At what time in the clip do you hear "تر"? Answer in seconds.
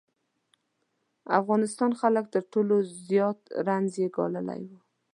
2.33-2.43